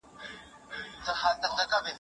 [1.05, 1.89] ها درواخله،